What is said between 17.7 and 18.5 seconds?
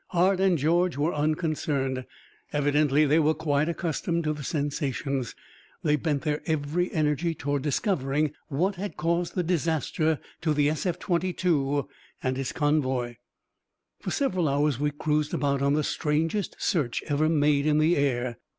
the air.